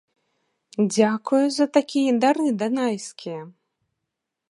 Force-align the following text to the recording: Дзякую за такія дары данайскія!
Дзякую 0.93 1.43
за 1.57 1.65
такія 1.79 2.11
дары 2.25 2.47
данайскія! 2.65 3.41